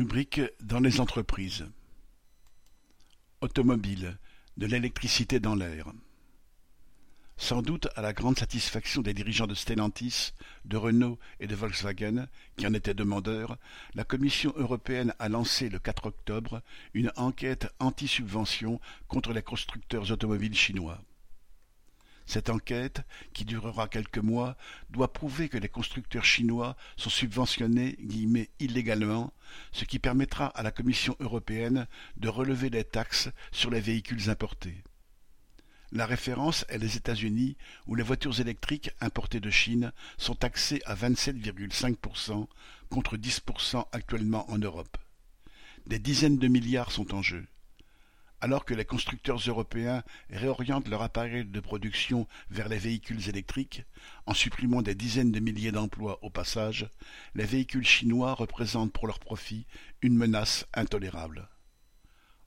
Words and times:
Rubrique 0.00 0.40
dans 0.62 0.80
les 0.80 0.98
entreprises. 0.98 1.68
Automobile, 3.42 4.16
de 4.56 4.64
l'électricité 4.64 5.40
dans 5.40 5.54
l'air. 5.54 5.92
Sans 7.36 7.60
doute 7.60 7.86
à 7.96 8.00
la 8.00 8.14
grande 8.14 8.38
satisfaction 8.38 9.02
des 9.02 9.12
dirigeants 9.12 9.46
de 9.46 9.54
Stellantis, 9.54 10.32
de 10.64 10.78
Renault 10.78 11.18
et 11.38 11.46
de 11.46 11.54
Volkswagen, 11.54 12.28
qui 12.56 12.66
en 12.66 12.72
étaient 12.72 12.94
demandeurs, 12.94 13.58
la 13.92 14.04
Commission 14.04 14.54
européenne 14.56 15.12
a 15.18 15.28
lancé 15.28 15.68
le 15.68 15.78
4 15.78 16.06
octobre 16.06 16.62
une 16.94 17.12
enquête 17.16 17.68
anti-subvention 17.78 18.80
contre 19.06 19.34
les 19.34 19.42
constructeurs 19.42 20.10
automobiles 20.10 20.56
chinois. 20.56 21.02
Cette 22.30 22.48
enquête, 22.48 23.02
qui 23.32 23.44
durera 23.44 23.88
quelques 23.88 24.18
mois, 24.18 24.56
doit 24.90 25.12
prouver 25.12 25.48
que 25.48 25.58
les 25.58 25.68
constructeurs 25.68 26.24
chinois 26.24 26.76
sont 26.96 27.10
subventionnés 27.10 27.98
illégalement, 28.60 29.32
ce 29.72 29.84
qui 29.84 29.98
permettra 29.98 30.46
à 30.46 30.62
la 30.62 30.70
Commission 30.70 31.16
européenne 31.18 31.88
de 32.18 32.28
relever 32.28 32.70
les 32.70 32.84
taxes 32.84 33.30
sur 33.50 33.68
les 33.68 33.80
véhicules 33.80 34.30
importés. 34.30 34.84
La 35.90 36.06
référence 36.06 36.64
est 36.68 36.78
les 36.78 36.96
États-Unis, 36.96 37.56
où 37.88 37.96
les 37.96 38.04
voitures 38.04 38.38
électriques 38.38 38.92
importées 39.00 39.40
de 39.40 39.50
Chine 39.50 39.90
sont 40.16 40.36
taxées 40.36 40.82
à 40.84 40.94
27,5% 40.94 42.46
contre 42.90 43.16
10% 43.16 43.86
actuellement 43.90 44.48
en 44.52 44.58
Europe. 44.58 44.98
Des 45.88 45.98
dizaines 45.98 46.38
de 46.38 46.46
milliards 46.46 46.92
sont 46.92 47.12
en 47.12 47.22
jeu. 47.22 47.44
Alors 48.42 48.64
que 48.64 48.72
les 48.72 48.86
constructeurs 48.86 49.40
européens 49.46 50.02
réorientent 50.30 50.88
leur 50.88 51.02
appareil 51.02 51.44
de 51.44 51.60
production 51.60 52.26
vers 52.50 52.70
les 52.70 52.78
véhicules 52.78 53.28
électriques, 53.28 53.84
en 54.24 54.32
supprimant 54.32 54.80
des 54.80 54.94
dizaines 54.94 55.32
de 55.32 55.40
milliers 55.40 55.72
d'emplois 55.72 56.18
au 56.22 56.30
passage, 56.30 56.88
les 57.34 57.44
véhicules 57.44 57.86
chinois 57.86 58.32
représentent 58.32 58.92
pour 58.92 59.06
leur 59.06 59.18
profit 59.18 59.66
une 60.00 60.16
menace 60.16 60.66
intolérable. 60.72 61.48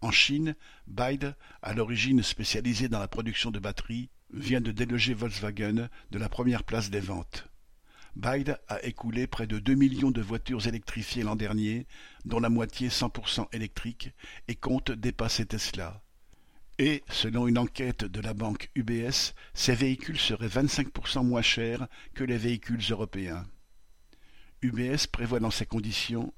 En 0.00 0.10
Chine, 0.10 0.56
BYD, 0.88 1.34
à 1.62 1.72
l'origine 1.72 2.22
spécialisé 2.22 2.88
dans 2.88 2.98
la 2.98 3.08
production 3.08 3.52
de 3.52 3.60
batteries, 3.60 4.10
vient 4.32 4.60
de 4.60 4.72
déloger 4.72 5.14
Volkswagen 5.14 5.88
de 6.10 6.18
la 6.18 6.28
première 6.28 6.64
place 6.64 6.90
des 6.90 7.00
ventes. 7.00 7.45
BYD 8.16 8.56
a 8.68 8.82
écoulé 8.82 9.26
près 9.26 9.46
de 9.46 9.58
deux 9.58 9.74
millions 9.74 10.10
de 10.10 10.22
voitures 10.22 10.66
électrifiées 10.66 11.22
l'an 11.22 11.36
dernier, 11.36 11.86
dont 12.24 12.40
la 12.40 12.48
moitié 12.48 12.88
100% 12.88 13.46
électriques, 13.52 14.10
et 14.48 14.54
compte 14.54 14.90
dépasser 14.90 15.44
Tesla. 15.44 16.02
Et, 16.78 17.04
selon 17.10 17.46
une 17.46 17.58
enquête 17.58 18.06
de 18.06 18.20
la 18.22 18.32
banque 18.32 18.70
UBS, 18.74 19.34
ces 19.52 19.74
véhicules 19.74 20.18
seraient 20.18 20.48
25% 20.48 21.26
moins 21.26 21.42
chers 21.42 21.88
que 22.14 22.24
les 22.24 22.38
véhicules 22.38 22.80
européens. 22.90 23.44
UBS 24.62 25.06
prévoit 25.12 25.40
dans 25.40 25.50
ces 25.50 25.66
conditions 25.66 26.32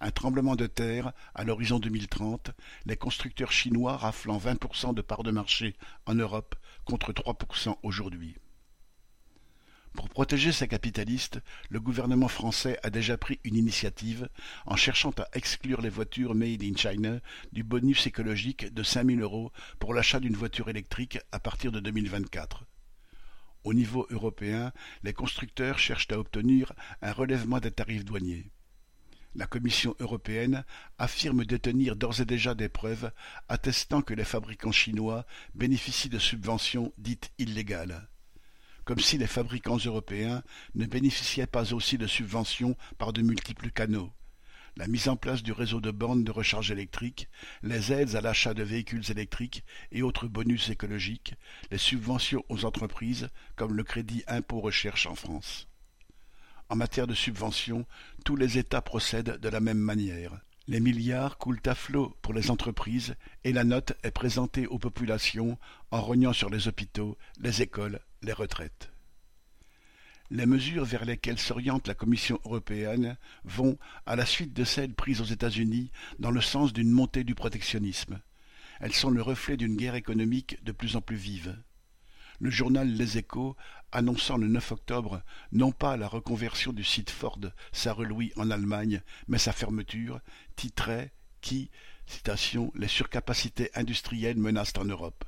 un 0.00 0.10
tremblement 0.10 0.56
de 0.56 0.66
terre 0.66 1.12
à 1.36 1.44
l'horizon 1.44 1.78
2030, 1.78 2.50
les 2.84 2.96
constructeurs 2.96 3.52
chinois 3.52 3.96
raflant 3.96 4.38
20% 4.38 4.92
de 4.92 5.02
parts 5.02 5.22
de 5.22 5.30
marché 5.30 5.76
en 6.04 6.16
Europe 6.16 6.56
contre 6.84 7.12
3% 7.12 7.76
aujourd'hui. 7.84 8.36
Pour 9.96 10.10
protéger 10.10 10.52
ces 10.52 10.68
capitalistes, 10.68 11.40
le 11.70 11.80
gouvernement 11.80 12.28
français 12.28 12.78
a 12.82 12.90
déjà 12.90 13.16
pris 13.16 13.40
une 13.44 13.56
initiative 13.56 14.28
en 14.66 14.76
cherchant 14.76 15.12
à 15.18 15.26
exclure 15.32 15.80
les 15.80 15.88
voitures 15.88 16.34
made 16.34 16.62
in 16.62 16.76
China 16.76 17.18
du 17.52 17.64
bonus 17.64 18.06
écologique 18.06 18.74
de 18.74 18.82
5000 18.82 19.22
euros 19.22 19.52
pour 19.78 19.94
l'achat 19.94 20.20
d'une 20.20 20.36
voiture 20.36 20.68
électrique 20.68 21.18
à 21.32 21.40
partir 21.40 21.72
de 21.72 21.80
2024. 21.80 22.64
Au 23.64 23.72
niveau 23.72 24.06
européen, 24.10 24.70
les 25.02 25.14
constructeurs 25.14 25.78
cherchent 25.78 26.12
à 26.12 26.18
obtenir 26.18 26.74
un 27.00 27.12
relèvement 27.12 27.58
des 27.58 27.70
tarifs 27.70 28.04
douaniers. 28.04 28.50
La 29.34 29.46
Commission 29.46 29.94
européenne 29.98 30.64
affirme 30.98 31.46
détenir 31.46 31.96
d'ores 31.96 32.20
et 32.20 32.26
déjà 32.26 32.54
des 32.54 32.68
preuves 32.68 33.10
attestant 33.48 34.02
que 34.02 34.14
les 34.14 34.24
fabricants 34.24 34.72
chinois 34.72 35.24
bénéficient 35.54 36.10
de 36.10 36.18
subventions 36.18 36.92
dites 36.98 37.32
illégales 37.38 38.08
comme 38.86 39.00
si 39.00 39.18
les 39.18 39.26
fabricants 39.26 39.76
européens 39.76 40.42
ne 40.74 40.86
bénéficiaient 40.86 41.48
pas 41.48 41.74
aussi 41.74 41.98
de 41.98 42.06
subventions 42.06 42.76
par 42.96 43.12
de 43.12 43.20
multiples 43.20 43.70
canaux. 43.70 44.10
La 44.76 44.86
mise 44.86 45.08
en 45.08 45.16
place 45.16 45.42
du 45.42 45.52
réseau 45.52 45.80
de 45.80 45.90
bornes 45.90 46.22
de 46.22 46.30
recharge 46.30 46.70
électrique, 46.70 47.28
les 47.62 47.92
aides 47.92 48.14
à 48.14 48.20
l'achat 48.20 48.54
de 48.54 48.62
véhicules 48.62 49.10
électriques 49.10 49.64
et 49.90 50.02
autres 50.02 50.28
bonus 50.28 50.70
écologiques, 50.70 51.34
les 51.70 51.78
subventions 51.78 52.44
aux 52.48 52.64
entreprises 52.64 53.28
comme 53.56 53.74
le 53.74 53.82
crédit 53.82 54.22
impôt 54.28 54.60
recherche 54.60 55.06
en 55.06 55.16
France. 55.16 55.66
En 56.68 56.76
matière 56.76 57.08
de 57.08 57.14
subventions, 57.14 57.86
tous 58.24 58.36
les 58.36 58.56
États 58.56 58.82
procèdent 58.82 59.38
de 59.38 59.48
la 59.48 59.60
même 59.60 59.78
manière. 59.78 60.38
Les 60.68 60.80
milliards 60.80 61.38
coulent 61.38 61.60
à 61.64 61.74
flot 61.74 62.16
pour 62.22 62.34
les 62.34 62.50
entreprises 62.50 63.16
et 63.42 63.52
la 63.52 63.64
note 63.64 63.94
est 64.04 64.10
présentée 64.10 64.66
aux 64.68 64.78
populations 64.78 65.58
en 65.90 66.02
rognant 66.02 66.32
sur 66.32 66.50
les 66.50 66.68
hôpitaux, 66.68 67.16
les 67.40 67.62
écoles, 67.62 68.00
les 68.22 68.32
retraites. 68.32 68.90
Les 70.30 70.46
mesures 70.46 70.84
vers 70.84 71.04
lesquelles 71.04 71.38
s'oriente 71.38 71.86
la 71.86 71.94
Commission 71.94 72.40
européenne 72.44 73.16
vont, 73.44 73.78
à 74.06 74.16
la 74.16 74.26
suite 74.26 74.52
de 74.52 74.64
celles 74.64 74.94
prises 74.94 75.20
aux 75.20 75.24
États-Unis, 75.24 75.92
dans 76.18 76.32
le 76.32 76.40
sens 76.40 76.72
d'une 76.72 76.90
montée 76.90 77.22
du 77.22 77.36
protectionnisme. 77.36 78.20
Elles 78.80 78.92
sont 78.92 79.10
le 79.10 79.22
reflet 79.22 79.56
d'une 79.56 79.76
guerre 79.76 79.94
économique 79.94 80.62
de 80.64 80.72
plus 80.72 80.96
en 80.96 81.00
plus 81.00 81.16
vive. 81.16 81.56
Le 82.40 82.50
journal 82.50 82.88
Les 82.88 83.18
Échos, 83.18 83.56
annonçant 83.92 84.36
le 84.36 84.48
9 84.48 84.72
octobre 84.72 85.22
non 85.52 85.72
pas 85.72 85.96
la 85.96 86.08
reconversion 86.08 86.72
du 86.72 86.84
site 86.84 87.10
Ford 87.10 87.40
Sarre-Louis 87.72 88.32
en 88.36 88.50
Allemagne, 88.50 89.00
mais 89.28 89.38
sa 89.38 89.52
fermeture, 89.52 90.20
titrait 90.56 91.12
qui, 91.40 91.70
citation, 92.06 92.72
les 92.74 92.88
surcapacités 92.88 93.70
industrielles 93.74 94.38
menacent 94.38 94.76
en 94.76 94.84
Europe. 94.84 95.24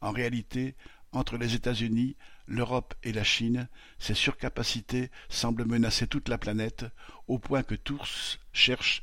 En 0.00 0.10
réalité, 0.10 0.74
entre 1.16 1.36
les 1.36 1.54
États-Unis, 1.54 2.16
l'Europe 2.46 2.94
et 3.02 3.12
la 3.12 3.24
Chine, 3.24 3.68
ces 3.98 4.14
surcapacités 4.14 5.10
semblent 5.28 5.66
menacer 5.66 6.06
toute 6.06 6.28
la 6.28 6.38
planète, 6.38 6.84
au 7.26 7.38
point 7.38 7.62
que 7.62 7.74
tous 7.74 8.38
cherchent 8.52 9.02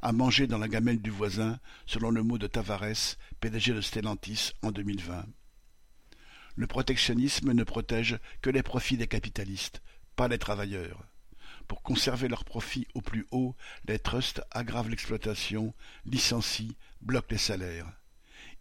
à 0.00 0.12
manger 0.12 0.46
dans 0.46 0.58
la 0.58 0.68
gamelle 0.68 1.00
du 1.00 1.10
voisin, 1.10 1.58
selon 1.86 2.10
le 2.10 2.22
mot 2.22 2.38
de 2.38 2.46
Tavares, 2.46 3.16
PDG 3.40 3.72
de 3.72 3.80
Stellantis 3.80 4.52
en 4.62 4.70
2020. 4.70 5.26
Le 6.56 6.66
protectionnisme 6.66 7.52
ne 7.52 7.64
protège 7.64 8.18
que 8.42 8.50
les 8.50 8.62
profits 8.62 8.96
des 8.96 9.06
capitalistes, 9.06 9.82
pas 10.16 10.28
les 10.28 10.38
travailleurs. 10.38 11.04
Pour 11.68 11.82
conserver 11.82 12.28
leurs 12.28 12.44
profits 12.44 12.88
au 12.94 13.00
plus 13.00 13.26
haut, 13.30 13.54
les 13.86 13.98
trusts 13.98 14.42
aggravent 14.50 14.90
l'exploitation, 14.90 15.72
licencient, 16.04 16.74
bloquent 17.00 17.28
les 17.30 17.38
salaires. 17.38 17.99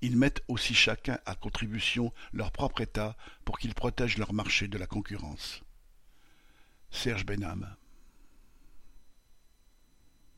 Ils 0.01 0.17
mettent 0.17 0.43
aussi 0.47 0.73
chacun 0.73 1.19
à 1.25 1.35
contribution 1.35 2.13
leur 2.31 2.51
propre 2.51 2.81
État 2.81 3.17
pour 3.43 3.59
qu'ils 3.59 3.75
protègent 3.75 4.17
leur 4.17 4.33
marché 4.33 4.67
de 4.67 4.77
la 4.77 4.87
concurrence. 4.87 5.61
Serge 6.89 7.25
Benham 7.25 7.75